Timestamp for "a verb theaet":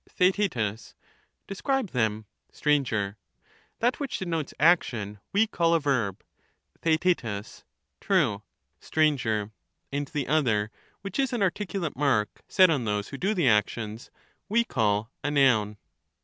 5.75-7.23